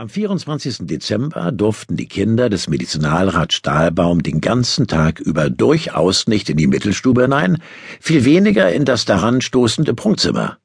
Am 0.00 0.08
24. 0.08 0.86
Dezember 0.86 1.52
durften 1.52 1.94
die 1.94 2.08
Kinder 2.08 2.48
des 2.48 2.70
Medizinalrats 2.70 3.56
Stahlbaum 3.56 4.22
den 4.22 4.40
ganzen 4.40 4.86
Tag 4.86 5.20
über 5.20 5.50
durchaus 5.50 6.26
nicht 6.26 6.48
in 6.48 6.56
die 6.56 6.68
Mittelstube 6.68 7.20
hinein, 7.20 7.58
viel 8.00 8.24
weniger 8.24 8.72
in 8.72 8.86
das 8.86 9.04
daran 9.04 9.42
stoßende 9.42 9.92
Prunkzimmer. 9.92 10.56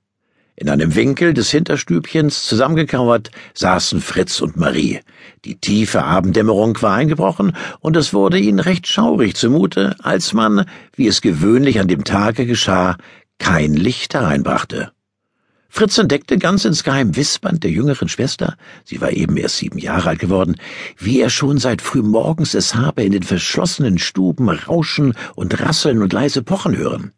In 0.55 0.69
einem 0.69 0.95
Winkel 0.95 1.33
des 1.33 1.51
Hinterstübchens 1.51 2.45
zusammengekauert 2.45 3.29
saßen 3.53 3.99
Fritz 3.99 4.39
und 4.39 4.55
Marie. 4.55 5.01
Die 5.43 5.59
tiefe 5.59 6.05
Abenddämmerung 6.05 6.81
war 6.81 6.95
eingebrochen, 6.95 7.57
und 7.81 7.97
es 7.97 8.13
wurde 8.13 8.39
ihnen 8.39 8.59
recht 8.59 8.87
schaurig 8.87 9.35
zumute, 9.35 9.97
als 10.01 10.31
man, 10.31 10.65
wie 10.95 11.07
es 11.07 11.19
gewöhnlich 11.19 11.81
an 11.81 11.89
dem 11.89 12.05
Tage 12.05 12.45
geschah, 12.45 12.95
kein 13.37 13.73
Licht 13.73 14.13
hereinbrachte. 14.13 14.94
Fritz 15.77 15.97
entdeckte 15.97 16.37
ganz 16.37 16.63
insgeheim 16.63 17.17
wispernd 17.17 17.65
der 17.65 17.69
jüngeren 17.69 18.07
Schwester, 18.07 18.55
sie 18.85 19.01
war 19.01 19.11
eben 19.11 19.35
erst 19.35 19.57
sieben 19.57 19.77
Jahre 19.77 20.07
alt 20.07 20.19
geworden, 20.19 20.55
wie 20.97 21.19
er 21.19 21.29
schon 21.29 21.57
seit 21.57 21.81
frühmorgens 21.81 22.53
es 22.53 22.75
habe 22.75 23.03
in 23.03 23.11
den 23.11 23.23
verschlossenen 23.23 23.97
Stuben 23.97 24.47
rauschen 24.47 25.15
und 25.35 25.59
rasseln 25.59 26.01
und 26.01 26.13
leise 26.13 26.43
pochen 26.43 26.77
hören. 26.77 27.11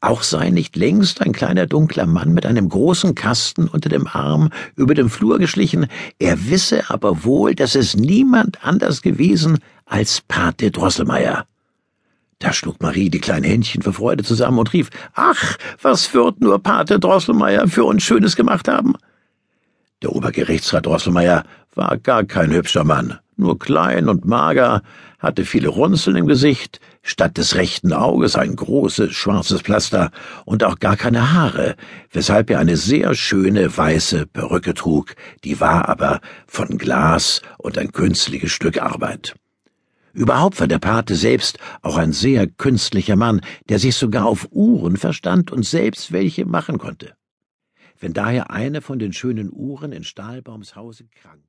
Auch 0.00 0.22
sei 0.22 0.50
nicht 0.50 0.76
längst 0.76 1.22
ein 1.22 1.32
kleiner 1.32 1.66
dunkler 1.66 2.06
Mann 2.06 2.32
mit 2.32 2.46
einem 2.46 2.68
großen 2.68 3.16
Kasten 3.16 3.66
unter 3.66 3.88
dem 3.88 4.06
Arm 4.06 4.50
über 4.76 4.94
dem 4.94 5.10
Flur 5.10 5.40
geschlichen, 5.40 5.88
er 6.20 6.48
wisse 6.48 6.90
aber 6.90 7.24
wohl, 7.24 7.56
dass 7.56 7.74
es 7.74 7.96
niemand 7.96 8.64
anders 8.64 9.02
gewesen 9.02 9.58
als 9.86 10.20
Pate 10.20 10.70
Drosselmeier. 10.70 11.46
Da 12.40 12.52
schlug 12.52 12.80
Marie 12.80 13.10
die 13.10 13.20
kleinen 13.20 13.44
Händchen 13.44 13.82
vor 13.82 13.92
Freude 13.92 14.22
zusammen 14.22 14.58
und 14.58 14.72
rief, 14.72 14.90
Ach, 15.14 15.56
was 15.82 16.14
wird 16.14 16.40
nur 16.40 16.62
Pate 16.62 17.00
Drosselmeier 17.00 17.66
für 17.66 17.84
uns 17.84 18.04
Schönes 18.04 18.36
gemacht 18.36 18.68
haben? 18.68 18.94
Der 20.02 20.12
Obergerichtsrat 20.14 20.86
Drosselmeier 20.86 21.42
war 21.74 21.96
gar 21.96 22.22
kein 22.22 22.52
hübscher 22.52 22.84
Mann, 22.84 23.18
nur 23.36 23.58
klein 23.58 24.08
und 24.08 24.24
mager, 24.24 24.82
hatte 25.18 25.44
viele 25.44 25.68
Runzeln 25.68 26.16
im 26.16 26.28
Gesicht, 26.28 26.78
statt 27.02 27.38
des 27.38 27.56
rechten 27.56 27.92
Auges 27.92 28.36
ein 28.36 28.54
großes 28.54 29.12
schwarzes 29.12 29.62
Pflaster 29.62 30.12
und 30.44 30.62
auch 30.62 30.78
gar 30.78 30.96
keine 30.96 31.32
Haare, 31.32 31.74
weshalb 32.12 32.50
er 32.50 32.60
eine 32.60 32.76
sehr 32.76 33.16
schöne 33.16 33.76
weiße 33.76 34.26
Perücke 34.26 34.74
trug, 34.74 35.16
die 35.42 35.60
war 35.60 35.88
aber 35.88 36.20
von 36.46 36.78
Glas 36.78 37.42
und 37.56 37.78
ein 37.78 37.90
künstliches 37.90 38.52
Stück 38.52 38.80
Arbeit. 38.80 39.34
Überhaupt 40.18 40.58
war 40.58 40.66
der 40.66 40.80
Pate 40.80 41.14
selbst 41.14 41.58
auch 41.80 41.96
ein 41.96 42.12
sehr 42.12 42.48
künstlicher 42.48 43.14
Mann, 43.14 43.40
der 43.68 43.78
sich 43.78 43.94
sogar 43.94 44.26
auf 44.26 44.48
Uhren 44.50 44.96
verstand 44.96 45.52
und 45.52 45.64
selbst 45.64 46.10
welche 46.10 46.44
machen 46.44 46.78
konnte. 46.78 47.14
Wenn 48.00 48.14
daher 48.14 48.50
eine 48.50 48.80
von 48.80 48.98
den 48.98 49.12
schönen 49.12 49.48
Uhren 49.52 49.92
in 49.92 50.02
Stahlbaums 50.02 50.74
Hause 50.74 51.04
krank 51.04 51.36